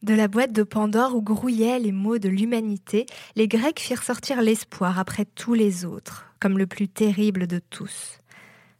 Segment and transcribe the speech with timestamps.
[0.00, 3.04] De la boîte de Pandore où grouillaient les mots de l'humanité,
[3.36, 8.20] les Grecs firent sortir l'espoir après tous les autres, comme le plus terrible de tous.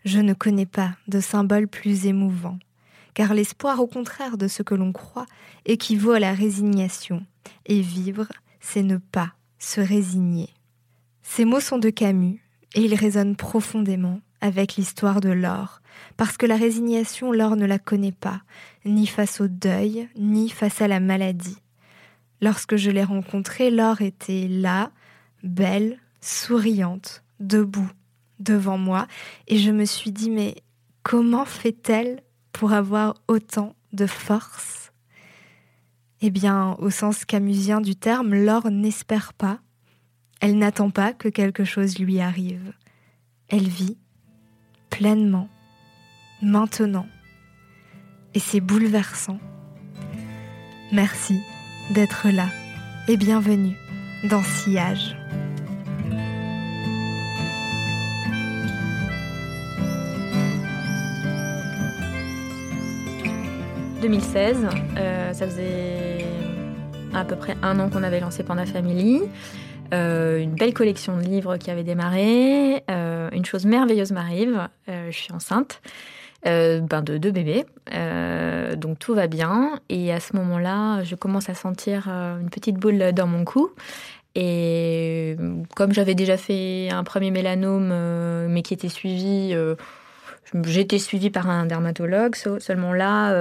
[0.06, 2.58] Je ne connais pas de symbole plus émouvant,
[3.12, 5.26] car l'espoir, au contraire de ce que l'on croit,
[5.66, 7.26] équivaut à la résignation,
[7.66, 8.28] et vivre,
[8.58, 10.48] c'est ne pas se résigner.
[11.20, 12.42] Ces mots sont de Camus,
[12.74, 15.80] et ils résonnent profondément avec l'histoire de l'or,
[16.16, 18.42] parce que la résignation, l'or ne la connaît pas,
[18.84, 21.58] ni face au deuil, ni face à la maladie.
[22.40, 24.92] Lorsque je l'ai rencontrée, l'or était là,
[25.42, 27.90] belle, souriante, debout,
[28.38, 29.06] devant moi,
[29.48, 30.56] et je me suis dit, mais
[31.02, 34.92] comment fait-elle pour avoir autant de force?
[36.20, 39.60] Eh bien, au sens camusien du terme, l'or n'espère pas,
[40.40, 42.72] elle n'attend pas que quelque chose lui arrive.
[43.48, 43.96] Elle vit
[44.90, 45.48] pleinement,
[46.42, 47.06] maintenant.
[48.34, 49.38] Et c'est bouleversant.
[50.92, 51.40] Merci
[51.90, 52.46] d'être là
[53.08, 53.76] et bienvenue
[54.30, 55.16] dans Sillage.
[64.02, 66.24] «2016, euh, ça faisait
[67.14, 69.22] à peu près un an qu'on avait lancé Panda Family.
[69.94, 72.84] Euh, une belle collection de livres qui avait démarré.
[72.90, 75.80] Euh, une chose merveilleuse m'arrive, euh, je suis enceinte.
[76.44, 77.64] ben de deux bébés,
[78.76, 79.80] donc tout va bien.
[79.88, 83.70] Et à ce moment-là, je commence à sentir une petite boule dans mon cou.
[84.34, 85.36] Et
[85.74, 87.88] comme j'avais déjà fait un premier mélanome,
[88.48, 89.54] mais qui était suivi,
[90.64, 92.36] j'étais suivie par un dermatologue.
[92.36, 93.32] Seulement là,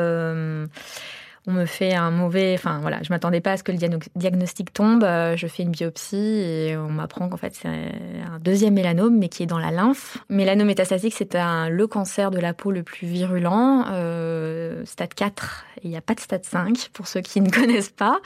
[1.48, 2.56] on me fait un mauvais.
[2.56, 3.78] Enfin voilà, je m'attendais pas à ce que le
[4.16, 5.04] diagnostic tombe.
[5.04, 9.30] Euh, je fais une biopsie et on m'apprend qu'en fait c'est un deuxième mélanome, mais
[9.30, 10.18] qui est dans la lymphe.
[10.30, 15.66] Mélanome métastatique, c'est le cancer de la peau le plus virulent, euh, stade 4.
[15.84, 18.20] Il n'y a pas de stade 5 pour ceux qui ne connaissent pas.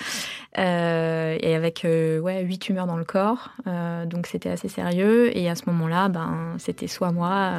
[0.58, 3.52] Euh, et avec ouais 8 tumeurs dans le corps,
[4.08, 5.36] donc c'était assez sérieux.
[5.38, 7.52] Et à ce moment-là, ben c'était soit moi,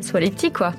[0.00, 0.74] soit les petits quoi.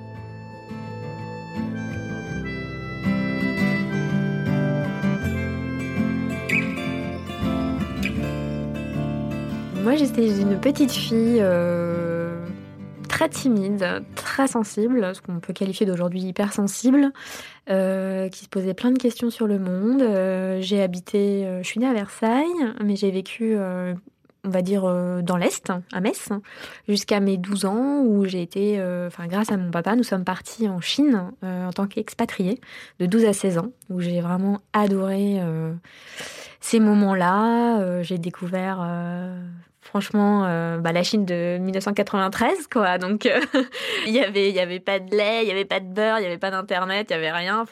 [9.83, 12.37] Moi, j'étais une petite fille euh,
[13.09, 17.11] très timide, très sensible, ce qu'on peut qualifier d'aujourd'hui hypersensible,
[17.69, 20.01] euh, qui se posait plein de questions sur le monde.
[20.01, 22.47] Euh, j'ai habité, je suis née à Versailles,
[22.81, 23.57] mais j'ai vécu
[24.45, 24.83] on va dire
[25.21, 26.29] dans l'Est, à Metz,
[26.87, 30.69] jusqu'à mes 12 ans, où j'ai été, enfin grâce à mon papa, nous sommes partis
[30.69, 32.61] en Chine en tant qu'expatriés,
[32.99, 35.41] de 12 à 16 ans, où j'ai vraiment adoré
[36.61, 38.01] ces moments-là.
[38.01, 38.81] j'ai découvert
[39.93, 42.97] franchement, euh, bah, la Chine de 1993, quoi.
[42.97, 43.39] Donc, euh,
[44.07, 46.23] il y avait, y avait pas de lait, il y avait pas de beurre, il
[46.23, 47.63] y avait pas d'internet, il y avait rien.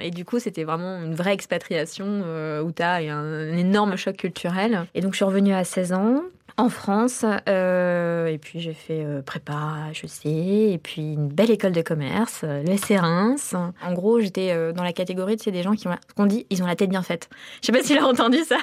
[0.00, 4.86] Et du coup, c'était vraiment une vraie expatriation euh, où un, un énorme choc culturel.
[4.94, 6.22] Et donc, je suis revenue à 16 ans
[6.56, 7.22] en France.
[7.22, 10.30] et puis j'ai fait prépa, je sais,
[10.72, 13.36] et puis une belle école de commerce, le Sérins.
[13.52, 16.62] En gros, j'étais dans la catégorie de ces des gens qui ont, qu'on dit, ils
[16.62, 17.28] ont la tête bien faite.
[17.60, 18.56] Je sais pas si tu as entendu ça.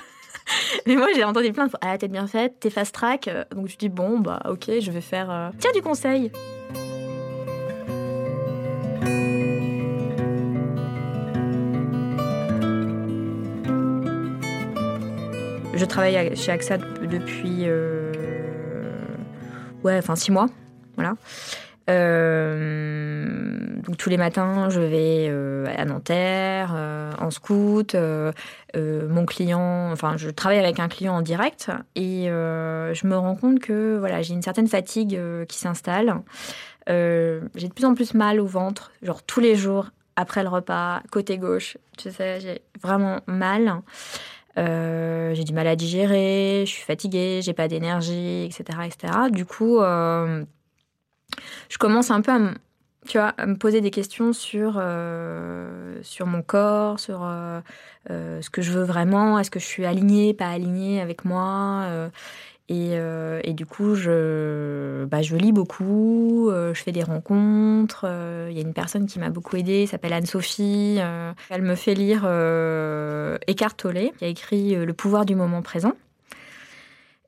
[0.87, 1.79] Mais moi, j'ai entendu plein de fois.
[1.81, 3.29] Ah, tête bien faite, t'es fast track.
[3.51, 5.31] Donc je dis, bon, bah, ok, je vais faire.
[5.31, 6.31] Euh, tiens, du conseil.
[15.73, 17.63] Je travaille chez AXA depuis.
[17.63, 18.13] Euh,
[19.83, 20.47] ouais, enfin, six mois.
[20.95, 21.15] Voilà.
[21.89, 27.95] Euh, donc tous les matins, je vais euh, à Nanterre, euh, en scout.
[28.75, 33.59] mon client, enfin, je travaille avec un client en direct et je me rends compte
[33.59, 36.21] que voilà, j'ai une certaine fatigue qui s'installe.
[36.87, 41.01] j'ai de plus en plus mal au ventre, genre tous les jours après le repas,
[41.11, 41.77] côté gauche.
[41.97, 43.81] Tu sais, j'ai vraiment mal.
[44.57, 49.13] j'ai du mal à digérer, je suis fatiguée, j'ai pas d'énergie, etc., etc.
[49.31, 49.79] Du coup,
[51.69, 52.39] je commence un peu à,
[53.07, 57.61] tu vois, à me poser des questions sur, euh, sur mon corps, sur euh,
[58.09, 61.87] euh, ce que je veux vraiment, est-ce que je suis alignée, pas alignée avec moi.
[62.67, 62.93] Et,
[63.43, 68.05] et, du coup, je, bah, je lis beaucoup, je fais des rencontres.
[68.49, 70.99] Il y a une personne qui m'a beaucoup aidée, s'appelle Anne-Sophie.
[71.49, 72.25] elle me fait lire
[73.47, 75.93] Eckhart Tolle, qui a écrit Le pouvoir du moment présent.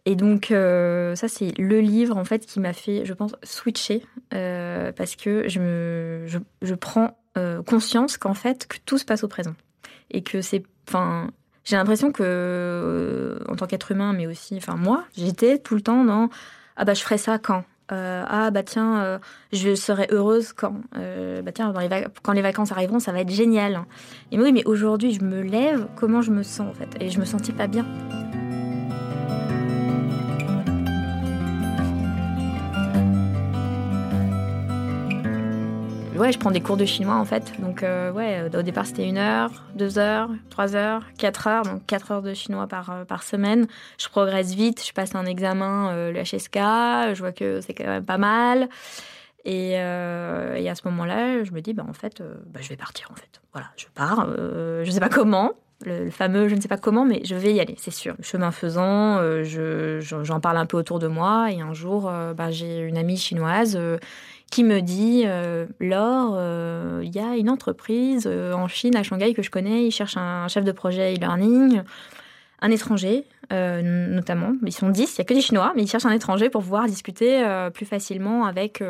[0.09, 4.03] Et donc, ça, c'est le livre, en fait, qui m'a fait, je pense, switcher.
[4.29, 6.25] parce que je, me,
[6.61, 7.19] je, prends
[7.65, 9.53] conscience qu'en fait, que tout se passe au présent.
[10.09, 10.63] Et que c'est.
[10.87, 11.29] Enfin,
[11.67, 15.81] j'ai l'impression que, euh, en tant qu'être humain, mais aussi, enfin moi, j'étais tout le
[15.81, 16.29] temps dans
[16.77, 19.19] ah bah je ferai ça quand euh, ah bah tiens, euh,
[19.51, 21.73] je serai heureuse quand bah tiens
[22.23, 23.83] quand les vacances arriveront, ça va être génial.
[24.31, 26.89] Et oui, mais aujourd'hui, je me lève, comment je me sens en fait?
[27.01, 27.85] Et je me sentis pas bien.
[36.17, 37.53] Ouais, je prends des cours de chinois en fait.
[37.59, 41.63] Donc, euh, ouais, au départ, c'était une heure, deux heures, trois heures, quatre heures.
[41.63, 43.67] Donc, quatre heures de chinois par, euh, par semaine.
[43.97, 44.85] Je progresse vite.
[44.85, 46.57] Je passe un examen, euh, le HSK.
[47.15, 48.69] Je vois que c'est quand même pas mal.
[49.45, 53.07] Et, et à ce moment-là, je me dis, bah, en fait, bah, je vais partir
[53.11, 53.41] en fait.
[53.53, 54.27] Voilà, je pars.
[54.83, 55.53] je sais pas comment.
[55.85, 58.15] Le, fameux je ne sais pas comment, mais je vais y aller, c'est sûr.
[58.21, 61.49] Chemin faisant, je, j'en parle un peu autour de moi.
[61.49, 63.79] Et un jour, bah, j'ai une amie chinoise
[64.51, 69.03] qui me dit euh, Laure, euh, il y a une entreprise euh, en Chine, à
[69.03, 71.81] Shanghai, que je connais, ils cherchent un chef de projet e-learning,
[72.61, 74.53] un étranger notamment.
[74.65, 76.63] Ils sont 10, il n'y a que des Chinois, mais ils cherchent un étranger pour
[76.63, 78.83] pouvoir discuter plus facilement avec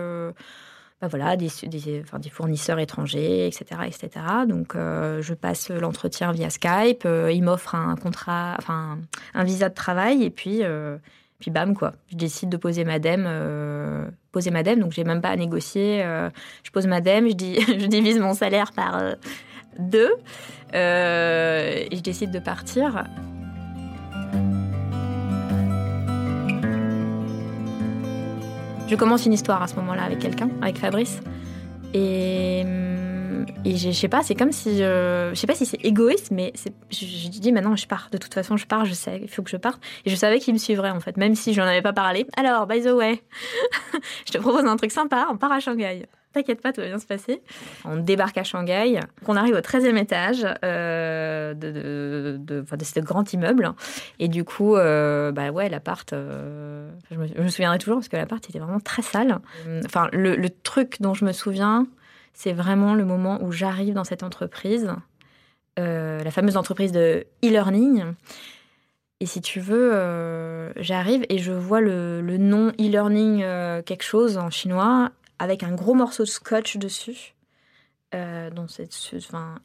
[1.00, 1.48] bah voilà, des,
[2.32, 3.82] fournisseurs étrangers, etc.
[3.86, 4.10] etc.
[4.48, 8.98] Donc je passe l'entretien via Skype, ils m'offrent un contrat, enfin
[9.36, 10.64] un visa de travail, et puis
[11.40, 11.94] puis bam, quoi.
[12.10, 13.26] Je décide de poser ma dème.
[13.28, 16.04] Euh, poser ma dème, donc j'ai même pas à négocier.
[16.04, 16.30] Euh,
[16.64, 17.34] je pose ma dème, je,
[17.80, 19.14] je divise mon salaire par euh,
[19.78, 20.12] deux.
[20.74, 23.04] et je décide de partir.
[28.88, 31.20] Je commence une histoire à ce moment-là avec quelqu'un, avec Fabrice.
[31.94, 32.97] Et hum,
[33.66, 36.54] et je sais pas, c'est comme si, je sais pas si c'est égoïste, mais
[36.90, 38.10] je, je dis maintenant je pars.
[38.12, 39.82] De toute façon, je pars, je sais, il faut que je parte.
[40.06, 42.26] Et je savais qu'il me suivrait en fait, même si je n'en avais pas parlé.
[42.38, 43.22] Alors, by the way,
[44.26, 46.06] je te propose un truc sympa, on part à Shanghai.
[46.34, 47.42] T'inquiète pas, tout va bien se passer.
[47.84, 49.00] On débarque à Shanghai.
[49.28, 53.72] On arrive au 13e étage euh, de, de, de, de, ce grand immeuble.
[54.20, 58.48] Et du coup, euh, bah ouais, l'appart, euh, je, me, souviendrai toujours parce que l'appart
[58.48, 59.40] était vraiment très sale.
[59.86, 61.88] Enfin, le truc dont je me souviens,
[62.38, 64.94] c'est vraiment le moment où j'arrive dans cette entreprise,
[65.80, 68.14] euh, la fameuse entreprise de e-learning.
[69.20, 74.38] Et si tu veux, euh, j'arrive et je vois le, nom e-learning euh, quelque chose
[74.38, 77.34] en chinois avec un gros morceau de scotch dessus.
[78.12, 78.94] dans cette,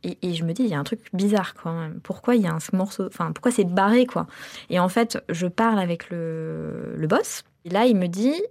[0.02, 2.00] et, je me dis, il y a un truc bizarre quand même.
[2.00, 4.26] Pourquoi il y a un morceau, enfin, pourquoi c'est barré quoi?
[4.70, 7.44] Et en fait, je parle avec le, le boss.
[7.66, 8.42] Et là, il me dit,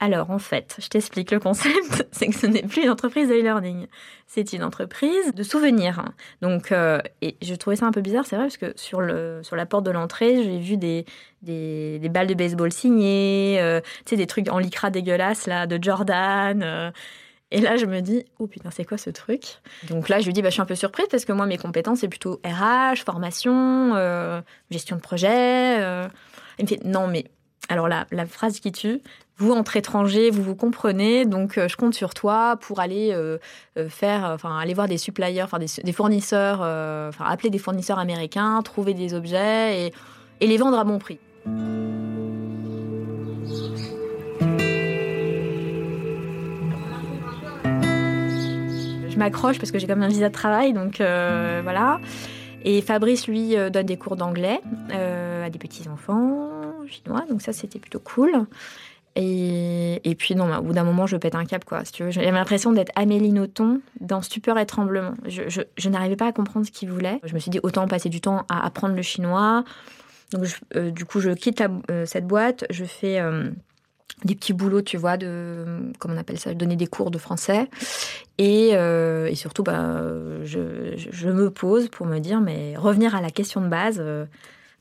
[0.00, 3.34] alors, en fait, je t'explique le concept, c'est que ce n'est plus une entreprise de
[3.34, 3.88] e-learning,
[4.28, 6.04] c'est une entreprise de souvenirs.
[6.40, 9.40] Donc, euh, et je trouvais ça un peu bizarre, c'est vrai, parce que sur, le,
[9.42, 11.04] sur la porte de l'entrée, j'ai vu des,
[11.42, 15.82] des, balles de baseball signées, euh, tu sais, des trucs en lycra dégueulasses, là, de
[15.82, 16.62] Jordan.
[16.62, 16.92] Euh.
[17.50, 19.58] et là, je me dis, oh putain, c'est quoi ce truc?
[19.88, 21.58] Donc là, je lui dis, bah, je suis un peu surprise, parce que moi, mes
[21.58, 23.94] compétences, c'est plutôt RH, formation,
[24.70, 25.78] gestion de projet.
[26.60, 27.24] Il me fait, non, mais
[27.68, 29.00] alors la, la phrase qui tue,
[29.38, 33.38] vous entre étrangers, vous vous comprenez, donc euh, je compte sur toi pour aller euh,
[33.76, 36.60] euh, faire, enfin aller voir des suppliers, enfin des, fournisseurs,
[37.20, 39.92] appeler des fournisseurs américains, trouver des objets
[40.40, 41.18] et, les vendre à bon prix.
[49.08, 52.00] Je m'accroche parce que j'ai comme un visa de travail, donc voilà.
[52.64, 54.60] Et Fabrice, lui, donne des cours d'anglais
[54.90, 56.50] à des petits enfants
[56.88, 58.46] chinois, donc ça c'était plutôt cool.
[59.20, 61.84] Et, puis, non, au bout d'un moment, je pète un cap, quoi.
[61.84, 61.92] Si.
[62.10, 65.14] J'avais l'impression d'être Amélie Nothomb dans Stupeur et Tremblement.
[65.26, 67.18] Je, n'arrivais pas à comprendre ce qu'il voulait.
[67.24, 69.64] Je me suis dit, autant passer du temps à apprendre le chinois.
[70.32, 70.44] Donc,
[70.76, 72.64] euh, du coup, je quitte euh, cette boîte.
[72.70, 73.50] Je fais euh,
[74.24, 75.64] des petits boulots, tu vois, de,
[75.98, 77.68] comment on appelle ça, donner des cours de français.
[78.38, 78.70] Et,
[79.34, 80.00] surtout, bah,
[80.44, 84.00] je, me pose pour me dire, mais revenir à la question de base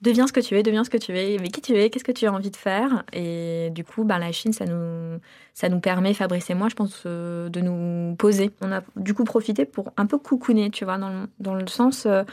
[0.02, 2.04] deviens ce que tu es, deviens ce que tu es, mais qui tu es, qu'est-ce
[2.04, 3.04] que tu as envie de faire?
[3.14, 5.20] Et du coup, ben, la Chine, ça nous,
[5.54, 8.52] ça nous permet, Fabrice et moi, je pense, euh, de nous poser.
[8.62, 11.68] On a du coup profité pour un peu coucouner, tu vois, dans le, dans le
[11.68, 12.06] sens...
[12.06, 12.24] Euh,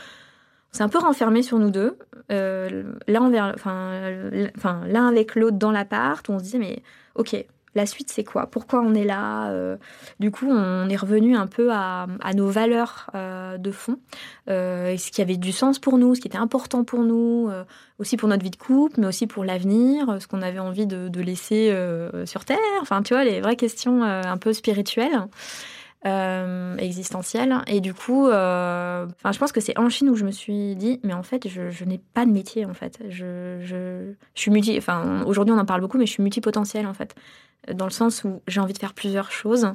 [0.75, 1.97] c'est un peu renfermé sur nous deux,
[2.33, 6.83] euh, l'un enfin, avec l'autre dans l'appart, où on se dit, mais
[7.14, 7.37] ok,
[7.75, 8.47] la suite, c'est quoi?
[8.47, 9.50] Pourquoi on est là?
[9.50, 9.76] Euh,
[10.21, 13.99] Du coup, on est revenu un peu à, nos valeurs euh, de fond,
[14.49, 17.50] euh, ce qui avait du sens pour nous, ce qui était important pour nous,
[17.99, 21.09] aussi pour notre vie de couple, mais aussi pour l'avenir, ce qu'on avait envie de,
[21.09, 21.76] de laisser
[22.25, 22.59] sur Terre.
[22.81, 25.26] Enfin, tu vois, les vraies questions un peu spirituelles.
[26.06, 27.62] Euh, existentielle.
[27.66, 31.00] Et du coup, euh, je pense que c'est en Chine où je me suis dit,
[31.02, 32.99] mais en fait, je, n'ai pas de métier, en fait.
[33.08, 34.76] Je, je, suis multi.
[34.76, 37.14] Enfin, aujourd'hui, on en parle beaucoup, mais je suis multipotentielle, en fait.
[37.73, 39.73] Dans le sens où j'ai envie de faire plusieurs choses.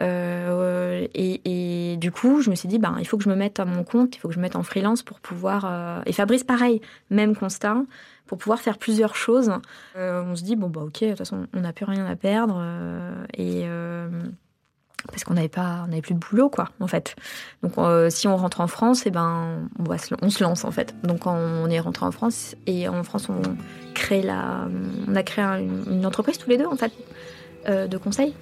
[0.00, 3.36] Euh, et, et, du coup, je me suis dit, ben, il faut que je me
[3.36, 6.02] mette à mon compte, il faut que je me mette en freelance pour pouvoir.
[6.06, 6.80] Et Fabrice, pareil,
[7.10, 7.76] même constat
[8.26, 9.52] pour pouvoir faire plusieurs choses.
[9.94, 12.60] On se dit, bon, bah, ok, de toute façon, on n'a plus rien à perdre.
[13.36, 13.64] Et,
[15.06, 17.16] parce qu'on n'avait pas, on n'avait plus de boulot, quoi, en fait.
[17.62, 20.64] Donc, euh, si on rentre en France, eh ben, on, va se, on se lance,
[20.64, 20.94] en fait.
[21.02, 23.40] Donc, on est rentré en France et en France, on
[23.94, 24.68] crée la,
[25.06, 26.92] on a créé une, entreprise tous les deux, en fait,
[27.68, 28.34] euh, de conseil.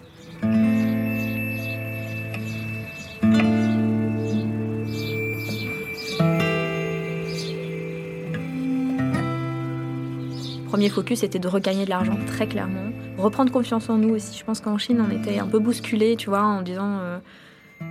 [10.77, 12.93] premier focus était de regagner de l'argent, très clairement.
[13.19, 14.39] Reprendre confiance en nous aussi.
[14.39, 17.19] Je pense qu'en Chine, on était un peu bousculé, tu vois, en disant, euh,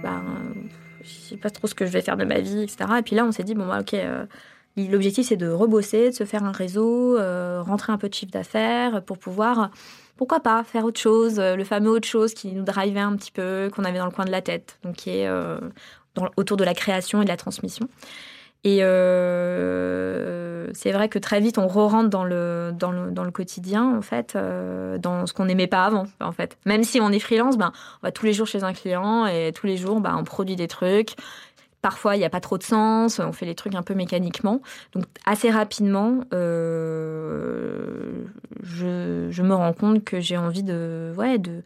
[0.04, 0.22] bah,
[1.02, 2.86] je sais pas trop ce que je vais faire de ma vie, etc.
[3.00, 4.26] Et puis là, on s'est dit, bon, bah, ok, euh,
[4.78, 8.32] l'objectif, c'est de rebosser, de se faire un réseau, euh, rentrer un peu de chiffre
[8.32, 9.72] d'affaires pour pouvoir,
[10.16, 13.72] pourquoi pas, faire autre chose, le fameux autre chose qui nous drivait un petit peu,
[13.76, 15.30] qu'on avait dans le coin de la tête, donc qui est
[16.38, 17.90] autour de la création et de la transmission.
[18.66, 23.30] Et euh, c'est vrai que très vite, on re-rentre dans le, dans, le, dans le
[23.30, 26.58] quotidien, en fait, euh, dans ce qu'on n'aimait pas avant, en fait.
[26.66, 29.52] Même si on est freelance, ben, on va tous les jours chez un client et
[29.54, 31.12] tous les jours, ben, on produit des trucs.
[31.84, 34.60] Parfois, il n'y a pas trop de sens, on fait les trucs un peu mécaniquement.
[34.94, 38.26] Donc, assez rapidement, euh,
[38.64, 41.62] je, je, me rends compte que j'ai envie de, ouais, de,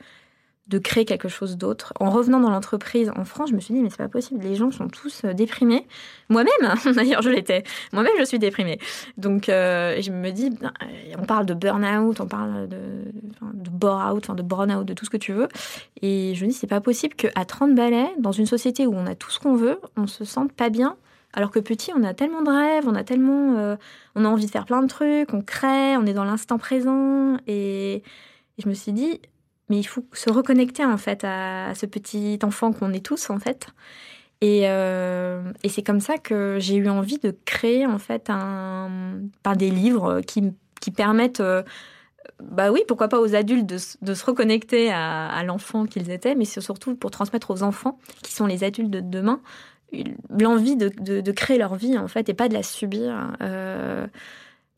[0.70, 1.94] de créer quelque chose d'autre.
[2.00, 4.56] En revenant dans l'entreprise en France, je me suis dit, mais c'est pas possible, les
[4.56, 5.88] gens sont tous euh, déprimés.
[6.30, 7.64] Moi-même, d'ailleurs, je l'étais.
[7.92, 8.80] Moi-même, je suis déprimée.
[9.18, 10.52] Donc, euh, je me dis,
[11.18, 15.18] on parle de burn-out, on parle de, de bore-out, de burn-out, de tout ce que
[15.18, 15.48] tu veux.
[16.04, 19.08] Et je me dis, c'est pas possible qu'à 30 balais, dans une société où on
[19.08, 20.96] a tout ce qu'on veut, on se sente pas bien.
[21.34, 23.76] Alors que petit, on a tellement de rêves, on a tellement, euh,
[24.16, 27.38] on a envie de faire plein de trucs, on crée, on est dans l'instant présent.
[27.48, 28.04] et
[28.60, 29.22] je me suis dit,
[29.70, 33.40] mais il faut se reconnecter en fait à, ce petit enfant qu'on est tous en
[33.40, 33.68] fait.
[34.42, 38.32] Et, euh, et c'est comme ça que j'ai eu envie de créer en fait
[39.44, 41.64] par des livres qui, qui permettent, euh,
[42.42, 46.46] bah oui, pourquoi pas aux adultes de, de se reconnecter à, l'enfant qu'ils étaient, mais
[46.46, 49.42] c'est surtout pour transmettre aux enfants, qui sont les adultes de demain,
[50.30, 53.34] l'envie de, de, de, créer leur vie en fait et pas de la subir.
[53.42, 54.08] Euh,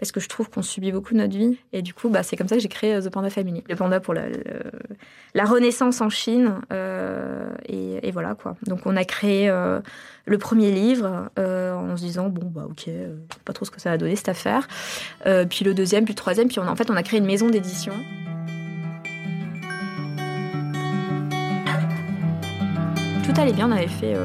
[0.01, 1.59] parce que je trouve qu'on subit beaucoup notre vie.
[1.73, 3.63] Et du coup, bah, c'est comme ça que j'ai créé euh, The Panda Family.
[3.69, 6.55] Le panda pour la, renaissance en Chine.
[6.73, 8.55] Euh, et, voilà, quoi.
[8.65, 9.79] Donc, on a créé euh,
[10.25, 12.89] le premier livre en se disant, bon, bah, ok,
[13.45, 14.67] pas trop ce que ça a donné cette affaire.
[15.47, 16.47] puis le deuxième, puis le troisième.
[16.47, 17.93] Puis en fait, on a créé une maison d'édition.
[23.23, 24.15] Tout allait bien, on avait fait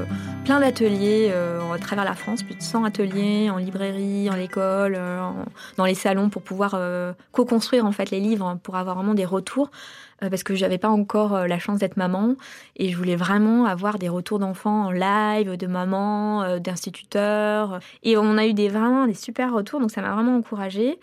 [0.47, 4.95] plein d'ateliers euh, à travers la France, plus de 100 ateliers en librairie, en école,
[4.97, 5.29] euh,
[5.77, 9.25] dans les salons pour pouvoir euh, co-construire en fait les livres pour avoir vraiment des
[9.25, 9.71] retours
[10.19, 12.37] parce que j'avais pas encore la chance d'être maman
[12.77, 18.39] et je voulais vraiment avoir des retours d'enfants en live, de maman, d'instituteurs et on
[18.39, 20.99] a eu des vraiment des super retours donc ça m'a vraiment encouragée.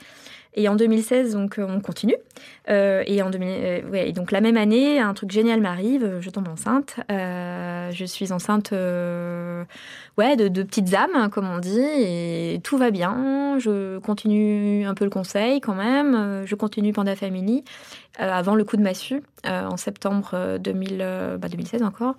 [0.56, 2.16] Et en 2016, donc, on continue.
[2.70, 6.20] Euh, et en 2000, euh, donc la même année, un truc génial m'arrive.
[6.22, 6.98] Je tombe enceinte.
[7.12, 9.64] Euh, je suis enceinte, euh,
[10.18, 13.58] ouais, de, de, petites âmes, comme on dit, et tout va bien.
[13.60, 16.44] Je continue un peu le conseil quand même.
[16.46, 17.64] Je continue Panda Family
[18.20, 20.98] avant le coup de massue en septembre 2000,
[21.40, 22.16] bah 2016 encore.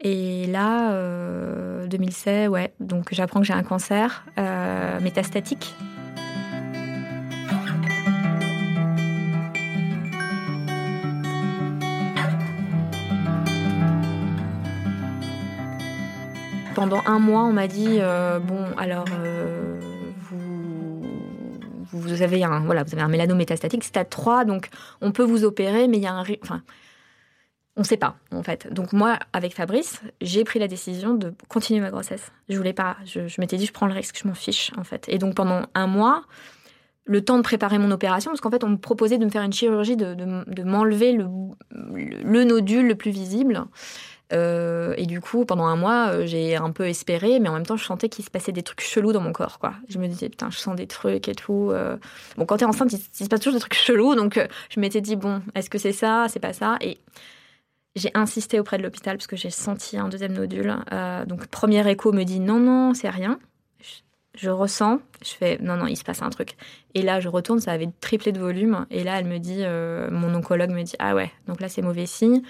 [0.00, 2.72] Et là, 2016, ouais.
[2.80, 4.24] Donc j'apprends que j'ai un cancer
[5.02, 5.74] métastatique
[16.76, 19.80] pendant un mois, on m'a dit euh, bon, alors euh,
[21.90, 24.68] vous, avez un voilà, vous avez un mélanome métastatique stade 3, donc
[25.00, 26.62] on peut vous opérer, mais il y a un enfin
[27.76, 28.70] on ne sait pas en fait.
[28.70, 32.30] Donc moi, avec Fabrice, j'ai pris la décision de continuer ma grossesse.
[32.50, 32.98] Je voulais pas.
[33.06, 35.06] Je, m'étais dit, je prends le risque, je m'en fiche en fait.
[35.08, 36.24] Et donc pendant un mois,
[37.06, 39.42] le temps de préparer mon opération, parce qu'en fait, on me proposait de me faire
[39.42, 41.26] une chirurgie, de, m'enlever le,
[41.70, 43.64] le, nodule le plus visible.
[44.32, 47.66] Euh, et du coup, pendant un mois, euh, j'ai un peu espéré, mais en même
[47.66, 49.58] temps, je sentais qu'il se passait des trucs chelous dans mon corps.
[49.88, 51.70] Je me disais, putain, je sens des trucs et tout.
[51.70, 51.96] Euh.
[52.36, 55.16] Bon, quand t'es enceinte, il, se passe toujours des trucs chelous, donc je m'étais dit,
[55.16, 56.76] bon, est-ce que c'est ça, c'est pas ça?
[56.80, 56.98] Et
[57.94, 60.76] j'ai insisté auprès de l'hôpital parce que j'ai senti un deuxième nodule.
[61.26, 63.38] donc, premier écho me dit, non, non, c'est rien.
[64.34, 66.56] Je, ressens, je fais, non, non, il se passe un truc.
[66.94, 68.84] Et là, je retourne, ça avait triplé de volume.
[68.90, 69.62] Et là, elle me dit,
[70.10, 72.42] mon oncologue me dit, ah ouais, donc là, c'est mauvais signe.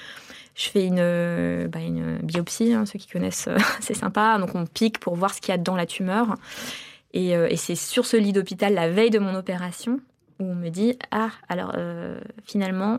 [0.57, 1.81] Je fais une, euh, bah,
[2.23, 4.39] biopsie, hein, ceux qui connaissent, euh, c'est sympa.
[4.39, 6.35] Donc on pique pour voir ce qu'il y a dans la tumeur.
[7.13, 10.01] Et, euh, et c'est sur ce lit d'hôpital, la veille de mon opération,
[10.41, 11.75] où on me dit Ah, alors
[12.45, 12.99] finalement,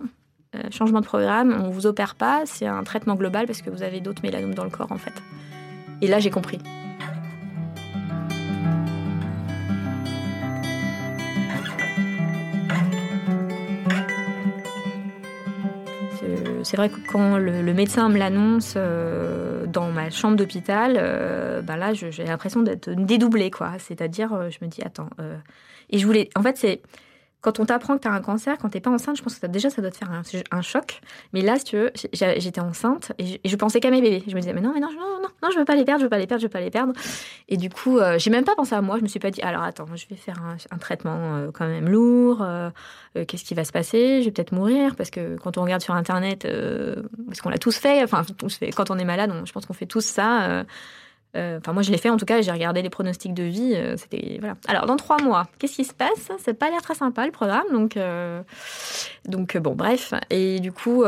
[0.72, 4.02] changement de programme, on vous opère pas, c'est un traitement global parce que vous avez
[4.02, 5.14] d'autres mélanomes dans le corps en fait.
[6.02, 6.60] Et là j'ai compris.
[16.68, 21.78] C'est vrai que quand le, médecin me l'annonce euh, dans ma chambre d'hôpital, euh, bah
[21.78, 23.72] là, j'ai l'impression d'être dédoublée, quoi.
[23.80, 25.10] C'est-à-dire, euh, je me dis, attends.
[25.90, 26.30] et je voulais.
[26.36, 26.82] En fait, c'est
[27.41, 29.46] quand on t'apprend que tu as un cancer, quand t'es pas enceinte, je pense que
[29.46, 30.10] déjà ça doit te faire
[30.51, 31.01] un, choc.
[31.34, 34.24] Mais là, si tu veux, j'étais enceinte et je, pensais qu'à mes bébés.
[34.27, 36.00] Je me disais, mais non, mais non, non, non, non, je veux pas les perdre,
[36.00, 36.94] je veux pas les perdre, je veux pas les perdre.
[37.48, 38.98] Et du coup, euh, j'ai même pas pensé à moi.
[38.98, 40.41] Je me suis pas dit, alors attends, je vais faire
[40.72, 42.41] un, traitement euh, quand même lourd.
[42.41, 42.72] Euh,
[43.27, 44.22] qu'est-ce qui va se passer?
[44.22, 46.48] Je vais peut-être mourir parce que quand on regarde sur Internet,
[47.27, 48.24] parce qu'on l'a tous fait, enfin,
[48.75, 50.65] quand on est malade, je pense qu'on fait tous ça.
[51.36, 52.42] Euh, enfin, moi, je l'ai fait en tout cas.
[52.42, 53.74] J'ai regardé les pronostics de vie.
[53.76, 54.56] Euh, c'était voilà.
[54.68, 56.32] Alors, dans trois mois, qu'est-ce qui se passe?
[56.40, 57.66] Ça pas l'air très sympa le programme.
[57.72, 58.42] Donc, euh,
[59.26, 60.14] donc bon, bref.
[60.30, 61.04] Et du coup,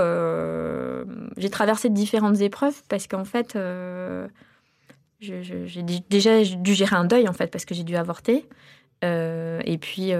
[1.38, 3.58] j'ai traversé différentes épreuves parce qu'en fait,
[5.20, 8.46] j'ai déjà dû gérer un deuil en fait parce que j'ai dû avorter.
[9.02, 10.12] et puis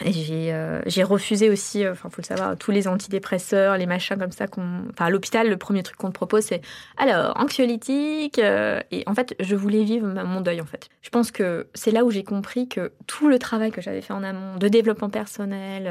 [0.00, 4.32] euh, j'ai refusé aussi, euh, enfin, faut le savoir, tous les antidépresseurs, les machins comme
[4.32, 4.46] ça.
[4.50, 6.62] Enfin, à l'hôpital, le premier truc qu'on te propose, c'est
[6.96, 8.38] alors, anxiolytique.
[8.38, 10.88] Euh, et en fait, je voulais vivre mon deuil, en fait.
[11.02, 14.12] Je pense que c'est là où j'ai compris que tout le travail que j'avais fait
[14.12, 15.84] en amont, de développement personnel,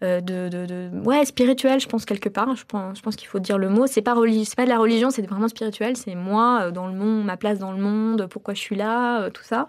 [0.00, 2.54] de, Ouais, spirituel, je pense, quelque part.
[2.56, 3.86] Je pense, je pense qu'il faut dire le mot.
[3.86, 5.96] C'est pas, pas de la religion, c'est vraiment spirituel.
[5.96, 9.42] C'est moi, dans le monde, ma place dans le monde, pourquoi je suis là, tout
[9.42, 9.68] ça.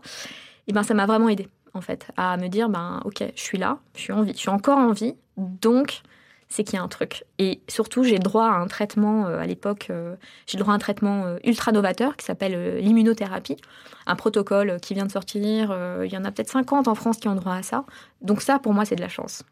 [0.68, 3.58] Et ben, ça m'a vraiment aidé en fait, à me dire, ben ok, je suis
[3.58, 6.02] là, je suis en vie, je suis encore en vie, donc
[6.48, 7.26] c'est qu'il y a un truc.
[7.38, 10.16] Et surtout, j'ai droit à un traitement, euh, à l'époque, euh,
[10.48, 13.58] j'ai droit à un traitement euh, ultra novateur qui s'appelle l'immunothérapie,
[14.06, 17.28] un protocole qui vient de sortir, il y en a peut-être 50 en France qui
[17.28, 17.86] ont droit à ça.
[18.22, 19.44] Donc ça, pour moi, c'est de la chance.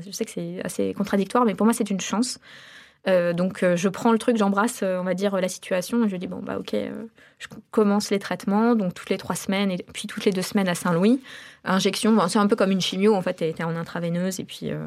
[0.00, 2.38] Je sais que c'est assez contradictoire, mais pour moi, c'est une chance.
[3.06, 6.40] Donc je prends le truc, j'embrasse, on va dire, la situation, et je dis, bon,
[6.42, 6.74] bah ok,
[7.38, 10.68] je commence les traitements, donc toutes les trois semaines, et puis toutes les deux semaines
[10.68, 11.20] à Saint-Louis
[11.64, 12.16] injection.
[12.28, 14.86] c'est un peu comme une chimio, en fait, tu es, en intraveineuse et puis euh,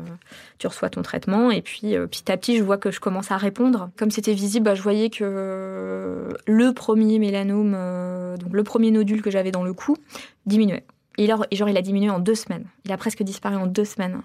[0.60, 1.52] tu reçois ton traitement.
[1.52, 3.90] Et puis euh, petit à petit, je vois que je commence à répondre.
[3.98, 9.22] Comme c'était visible, bah, je voyais que le premier mélanome, euh, donc le premier nodule
[9.22, 9.98] que j'avais dans le cou,
[10.46, 10.86] diminuait.
[11.18, 12.66] Et genre, il a diminué en deux semaines.
[12.86, 14.22] Il a presque disparu en deux semaines.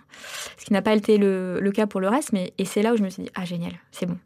[0.58, 2.96] Ce qui n'a pas été le, cas pour le reste, mais et c'est là où
[2.96, 4.18] je me suis dit, ah génial, c'est bon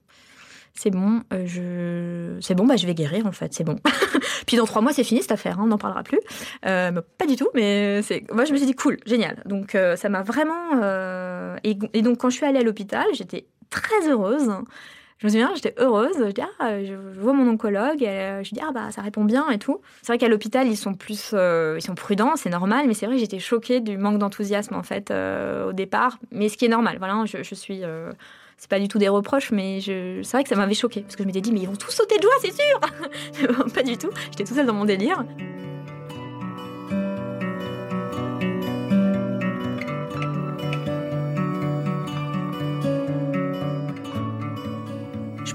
[0.77, 2.41] c'est bon, euh, je...
[2.45, 3.77] c'est bon, bah, je vais guérir en fait, c'est bon.
[4.47, 6.21] Puis dans trois mois, c'est fini cette affaire, hein, on n'en parlera plus.
[6.67, 8.31] Euh, pas du tout, mais c'est...
[8.31, 9.43] moi je me suis dit cool, génial.
[9.47, 10.77] Donc euh, ça m'a vraiment.
[11.65, 14.51] Et, donc quand je suis allée à l'hôpital, j'étais très heureuse.
[15.19, 16.17] Je me souviens, j'étais heureuse.
[16.19, 18.03] Je dis, ah, je vois mon oncologue.
[18.03, 19.81] Et je dis, ah, bah, ça répond bien et tout.
[20.03, 22.87] C'est vrai qu'à l'hôpital, ils sont plus, ils sont prudents, c'est normal.
[22.87, 26.19] Mais c'est vrai que j'étais choquée du manque d'enthousiasme, en fait, au départ.
[26.33, 27.83] Mais ce qui est normal, voilà, je, suis
[28.57, 31.23] c'est pas du tout des reproches, mais c'est vrai que ça m'avait choqué parce que
[31.23, 34.11] je m'étais dit, mais ils vont tous sauter de joie, c'est sûr Pas du tout,
[34.31, 35.25] j'étais tout seule dans mon délire.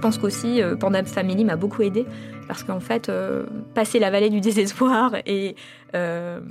[0.01, 2.05] Pense qu'aussi, euh, Panda Family m'a beaucoup aidé
[2.47, 5.55] parce qu'en fait, euh, passer la vallée du désespoir et
[5.95, 6.41] euh,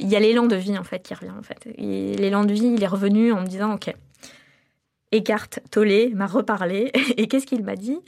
[0.00, 1.68] il y a l'élan de vie en fait qui revient en fait.
[1.78, 3.94] L'élan de vie, il est revenu en me disant, ok,
[5.12, 6.90] Eckhart Tolle m'a reparlé.
[7.16, 7.98] Et qu'est-ce qu'il m'a dit?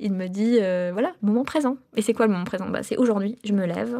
[0.00, 1.76] Il me dit, euh, voilà, moment présent.
[1.94, 2.68] Et c'est quoi le moment présent?
[2.68, 3.96] Bah, C'est aujourd'hui, je me lève,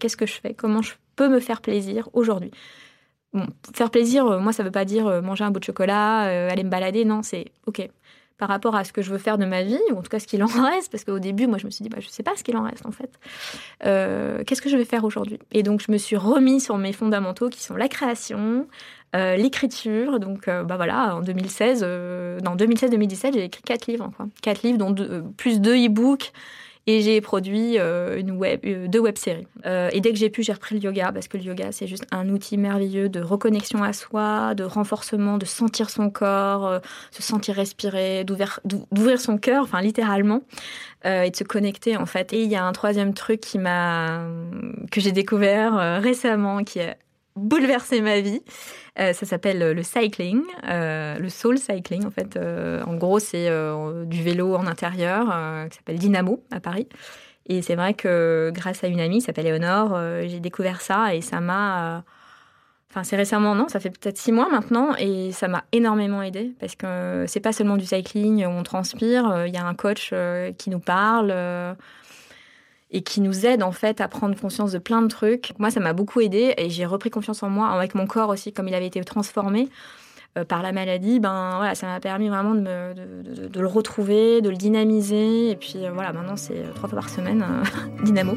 [0.00, 0.54] qu'est-ce que je fais?
[0.54, 2.50] Comment je peux me faire plaisir aujourd'hui?
[3.32, 6.64] Bon, faire plaisir, moi, ça ne veut pas dire manger un bout de chocolat, aller
[6.64, 7.88] me balader, non, c'est OK.
[8.40, 10.18] Par rapport à ce que je veux faire de ma vie, ou en tout cas
[10.18, 12.10] ce qu'il en reste, parce qu'au début, moi, je me suis dit, bah, je ne
[12.10, 13.10] sais pas ce qu'il en reste, en fait.
[14.44, 15.38] Qu'est-ce que je vais faire aujourd'hui?
[15.52, 18.66] Et donc, je me suis remis sur mes fondamentaux qui sont la création,
[19.16, 20.20] euh, l'écriture.
[20.20, 24.26] Donc, euh, bah voilà, en 2016, euh, 2016-2017, j'ai écrit quatre livres, quoi.
[24.40, 24.94] Quatre livres, dont
[25.36, 26.32] plus deux e-books
[26.86, 29.46] Et j'ai produit une web, deux web-séries.
[29.64, 32.06] et dès que j'ai pu, j'ai repris le yoga parce que le yoga, c'est juste
[32.10, 37.54] un outil merveilleux de reconnexion à soi, de renforcement, de sentir son corps, se sentir
[37.54, 40.42] respirer, d'ouvrir son cœur, enfin littéralement,
[41.04, 42.32] et de se connecter en fait.
[42.32, 44.24] Et il y a un troisième truc qui m'a
[44.90, 46.96] que j'ai découvert récemment, qui est
[47.36, 48.42] bouleversé ma vie.
[48.98, 52.38] Euh, ça s'appelle euh, le cycling, euh, le soul cycling en fait.
[52.38, 53.50] en gros, c'est
[54.06, 55.26] du vélo en intérieur
[55.68, 56.88] qui s'appelle Dynamo à Paris.
[57.46, 61.20] Et c'est vrai que grâce à une amie qui s'appelle Léonore, j'ai découvert ça et
[61.20, 62.04] ça m'a.
[62.90, 66.52] Enfin, c'est récemment, non, ça fait peut-être six mois maintenant, et ça m'a énormément aidé
[66.58, 70.12] parce que c'est pas seulement du cycling on transpire, il y a un coach
[70.58, 71.32] qui nous parle
[72.90, 75.52] et qui nous aide en fait à prendre conscience de plein de trucs.
[75.58, 78.52] Moi, ça m'a beaucoup aidé et j'ai repris confiance en moi, avec mon corps aussi,
[78.52, 79.68] comme il avait été transformé
[80.38, 81.20] euh, par la maladie.
[81.20, 82.94] Ben voilà, ça m'a permis vraiment de,
[83.58, 85.50] le retrouver, de le dynamiser.
[85.50, 87.44] Et puis euh, voilà, maintenant c'est euh, trois fois par semaine
[88.04, 88.32] dynamo.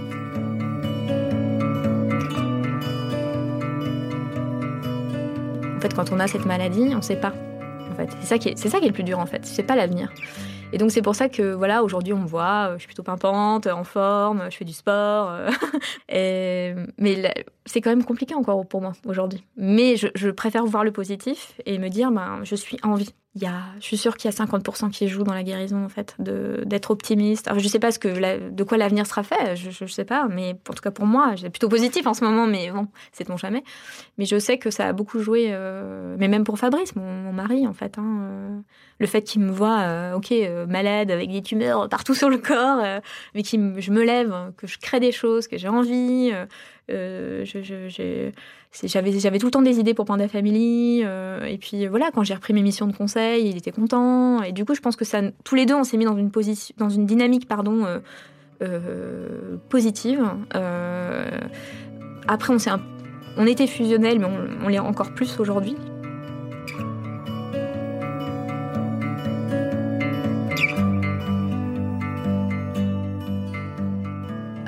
[5.75, 7.33] En fait, quand on a cette maladie, on ne sait pas.
[7.91, 9.45] En fait, c'est ça qui est, ça qui est le plus dur en fait.
[9.45, 10.09] C'est pas l'avenir.
[10.73, 13.03] Et donc c'est pour ça que voilà, aujourd'hui on me voit, euh, je suis plutôt
[13.03, 15.29] pimpante, en forme, je fais du sport.
[16.11, 17.31] Euh, mais
[17.65, 19.43] c'est quand même compliqué encore pour moi aujourd'hui.
[19.57, 23.41] Mais je, préfère voir le positif et me dire, ben, je suis en vie il
[23.41, 25.89] y a, je suis sûre qu'il y a 50% qui jouent dans la guérison, en
[25.89, 27.49] fait, d'être optimiste.
[27.49, 30.73] Je ne sais pas de quoi l'avenir sera fait, je ne sais pas, mais en
[30.73, 33.63] tout cas pour moi, c'est plutôt positif en ce moment, mais bon, c'est ton jamais.
[34.19, 37.65] Mais je sais que ça a beaucoup joué, euh, mais même pour Fabrice, mon, mari,
[37.65, 37.97] en fait.
[37.97, 38.59] Hein, euh,
[38.99, 40.31] le fait qu'il me voit, euh, ok,
[40.69, 42.83] malade, avec des tumeurs partout sur le corps,
[43.33, 46.31] mais que je me lève, que je crée des choses, que j'ai envie.
[46.89, 48.31] Je
[48.73, 52.33] j'avais tout le temps des idées pour Panda Family euh, et puis voilà quand j'ai
[52.33, 55.21] repris mes missions de conseil il était content et du coup je pense que ça
[55.43, 57.99] tous les deux on s'est mis dans une position dans une dynamique pardon euh,
[58.61, 60.23] euh, positive.
[62.27, 62.57] Après on
[63.37, 64.27] on était fusionnels mais
[64.63, 65.75] on l'est encore plus aujourd'hui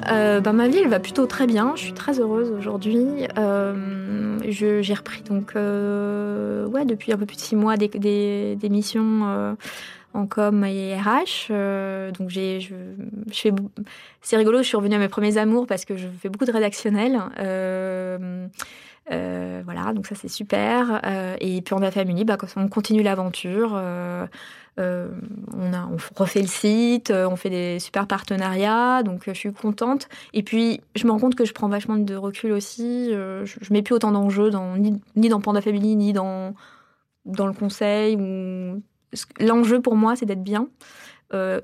[0.08, 1.74] Euh, bah, ma vie, elle va plutôt très bien.
[1.76, 3.06] Je suis très heureuse aujourd'hui.
[3.38, 8.56] Euh, j'ai repris donc, euh, ouais, depuis un peu plus de six mois des, des,
[8.56, 9.54] des missions euh,
[10.14, 11.48] en com et RH.
[11.52, 12.76] Euh, donc j'ai, je,
[13.32, 13.52] je fais,
[14.22, 14.60] c'est rigolo.
[14.60, 17.20] Je suis revenue à mes premiers amours parce que je fais beaucoup de rédactionnel.
[17.40, 18.48] Euh,
[19.10, 21.02] voilà, donc ça c'est super.
[21.40, 23.80] et puis on a famille, bah, on continue l'aventure.
[24.78, 25.10] Euh,
[25.54, 29.40] on, a, on refait le site, euh, on fait des super partenariats, donc euh, je
[29.40, 30.10] suis contente.
[30.34, 33.10] Et puis, je me rends compte que je prends vachement de recul aussi.
[33.12, 36.56] je, je mets plus autant d'enjeux dans, ni, dans Panda Family, ni dans,
[37.26, 38.18] dans le conseil.
[39.40, 40.68] L'enjeu pour moi, c'est d'être bien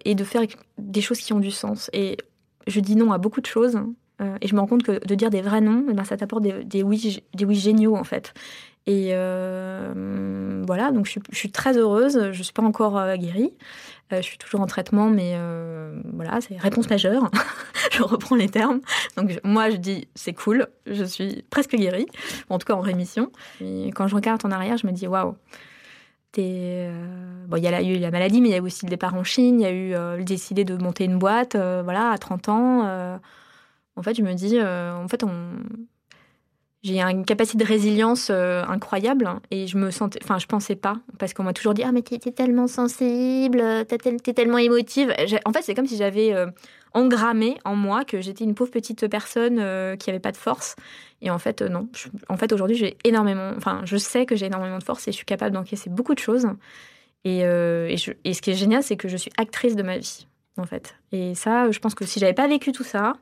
[0.05, 0.41] et de faire
[0.77, 1.89] des choses qui ont du sens.
[1.93, 2.17] Et
[2.67, 3.79] je dis non à beaucoup de choses.
[4.41, 6.43] Et je me rends compte que de dire des vrais noms, eh ben, ça t'apporte
[6.43, 8.33] des, des, oui, des oui géniaux, en fait.
[8.87, 12.31] Et euh, voilà, donc je suis, très heureuse.
[12.31, 13.53] Je ne suis pas encore euh, guérie.
[14.11, 15.35] Euh, je suis toujours en traitement, mais
[16.13, 17.29] voilà, c'est réponse majeure.
[17.91, 18.81] je reprends les termes.
[19.17, 22.07] Donc moi, je dis c'est cool, je suis presque guérie,
[22.49, 23.31] en tout cas en rémission.
[23.93, 25.35] Quand je regarde en arrière, je me dis waouh.
[26.37, 29.13] Bon, il y a eu la maladie, mais il y a eu aussi le départ
[29.13, 32.49] en Chine, il y a eu le décider de monter une boîte, voilà, à 30
[32.49, 33.19] ans.
[33.95, 35.57] En fait, je me dis, en fait, on,
[36.83, 40.97] j'ai une capacité de résilience euh, incroyable et je me sentais, enfin, je pensais pas
[41.19, 45.13] parce qu'on m'a toujours dit ah mais t'es tellement sensible, t'es tellement émotive.
[45.45, 46.47] En fait, c'est comme si j'avais euh,
[46.93, 50.75] engrammé en moi que j'étais une pauvre petite personne euh, qui avait pas de force.
[51.21, 51.87] Et en fait, non.
[52.29, 55.17] en fait, aujourd'hui, j'ai énormément, enfin, je sais que j'ai énormément de force et je
[55.17, 56.47] suis capable d'encaisser beaucoup de choses.
[57.25, 60.25] Et, et, et ce qui est génial, c'est que je suis actrice de ma vie,
[60.57, 60.95] en fait.
[61.11, 63.13] Et ça, je pense que si j'avais pas vécu tout ça,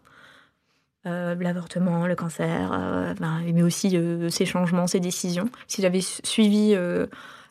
[1.06, 5.50] euh, l'avortement, le cancer, euh, ben, mais aussi euh, ces changements, ces décisions.
[5.68, 6.76] Si j'avais suivi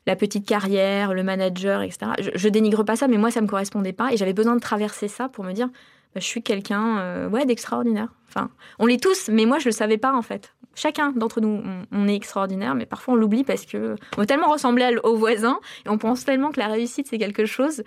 [0.07, 2.13] la petite carrière, le manager, etc.
[2.35, 5.09] Je, dénigre pas ça, mais moi ça me correspondait pas et j'avais besoin de traverser
[5.09, 5.69] ça pour me dire,
[6.15, 8.09] bah, je suis quelqu'un, ouais, d'extraordinaire.
[8.29, 10.55] Enfin, on l'est tous, mais moi je le savais pas en fait.
[10.75, 14.51] Chacun d'entre nous, on, est extraordinaire, mais parfois on l'oublie parce que on veut tellement
[14.51, 17.83] ressembler aux voisins et on pense tellement que la réussite c'est quelque chose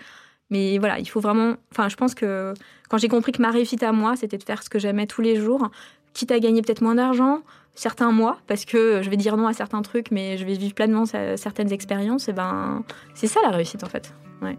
[0.51, 1.55] mais voilà, il faut vraiment.
[1.71, 2.53] Enfin, je pense que
[2.89, 5.21] quand j'ai compris que ma réussite à moi, c'était de faire ce que j'aimais tous
[5.21, 5.71] les jours,
[6.13, 7.41] quitte à gagner peut-être moins d'argent,
[7.73, 10.75] certains mois, parce que je vais dire non à certains trucs, mais je vais vivre
[10.75, 12.83] pleinement certaines expériences, et ben,
[13.13, 14.13] c'est ça la réussite en fait.
[14.41, 14.57] Ouais.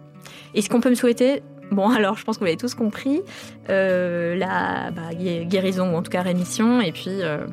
[0.55, 3.23] Et ce qu'on peut me souhaiter, bon alors je pense que vous l'avez tous compris,
[3.69, 7.47] euh, la bah, guérison ou en tout cas rémission, et puis euh,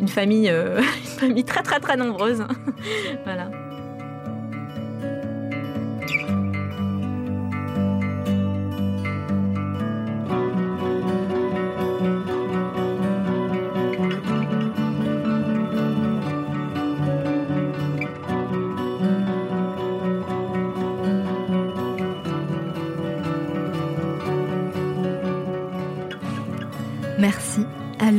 [0.00, 2.44] une famille, euh, une famille très très très nombreuse.
[3.24, 3.50] voilà.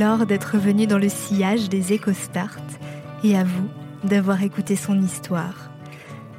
[0.02, 2.56] Alors d'être venu dans le sillage des EcoStart
[3.22, 3.68] et à vous
[4.06, 5.72] d'avoir écouté son histoire.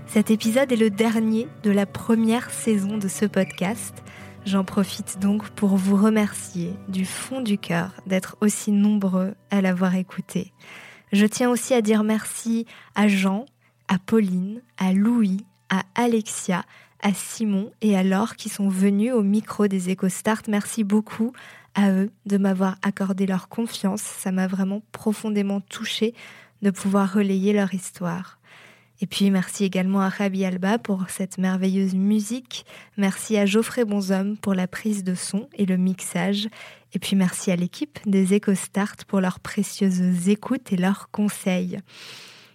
[0.06, 4.02] Cet épisode est le dernier de la première saison de ce podcast.
[4.46, 9.94] J'en profite donc pour vous remercier du fond du cœur d'être aussi nombreux à l'avoir
[9.94, 10.54] écouté.
[11.12, 13.44] Je tiens aussi à dire merci à Jean,
[13.88, 16.64] à Pauline, à Louis, à Alexia,
[17.02, 20.42] à Simon et à Laure qui sont venus au micro des EcoStart.
[20.48, 21.34] Merci beaucoup
[21.74, 24.02] à eux de m'avoir accordé leur confiance.
[24.02, 26.14] Ça m'a vraiment profondément touchée
[26.62, 28.38] de pouvoir relayer leur histoire.
[29.02, 32.66] Et puis merci également à Rabi Alba pour cette merveilleuse musique.
[32.98, 36.48] Merci à Geoffrey Bonhomme pour la prise de son et le mixage.
[36.92, 41.78] Et puis merci à l'équipe des EcoStart pour leurs précieuses écoutes et leurs conseils.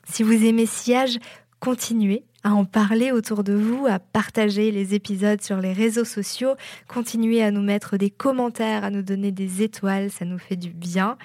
[0.08, 1.17] Si vous aimez Sillage,
[1.60, 6.54] continuez à en parler autour de vous, à partager les épisodes sur les réseaux sociaux,
[6.88, 10.70] continuez à nous mettre des commentaires, à nous donner des étoiles, ça nous fait du
[10.70, 11.18] bien.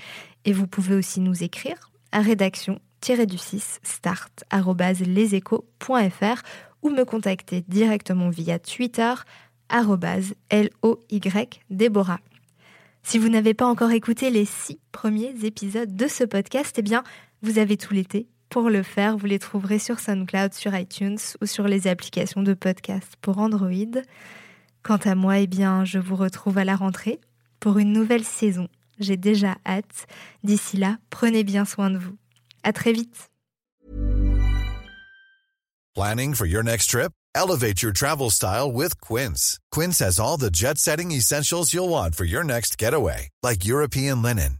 [0.47, 2.81] Et vous pouvez aussi nous écrire à rédaction
[3.27, 6.43] du 6 start@leséchos.fr
[6.83, 9.13] ou me contacter directement via Twitter.
[13.03, 17.05] Si vous n'avez pas encore écouté les six premiers épisodes de ce podcast, eh bien,
[17.43, 21.47] vous avez tout l'été pour le faire, vous les trouverez sur SoundCloud, sur iTunes ou
[21.47, 24.03] sur les applications de podcast pour Android.
[24.83, 27.21] Quant à moi, eh bien, je vous retrouve à la rentrée
[27.61, 28.69] pour une nouvelle saison.
[28.99, 30.07] J'ai déjà hâte.
[30.43, 32.17] D'ici là, prenez bien soin de vous.
[32.63, 33.31] À très vite.
[35.95, 37.13] Planning for your next trip?
[37.35, 39.59] Elevate your travel style with Quince.
[39.71, 44.60] Quince has all the jet-setting essentials you'll want for your next getaway, like European linen